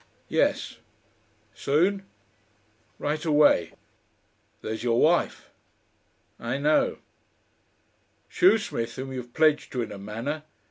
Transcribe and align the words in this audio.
"Yes." 0.29 0.77
"Soon?" 1.53 2.07
"Right 2.97 3.23
away." 3.23 3.73
"There's 4.63 4.83
your 4.83 4.99
wife." 4.99 5.51
"I 6.39 6.57
know." 6.57 6.97
"Shoesmith 8.27 8.95
whom 8.95 9.13
you're 9.13 9.23
pledged 9.23 9.71
to 9.73 9.83
in 9.83 9.91
a 9.91 9.99
manner. 9.99 10.41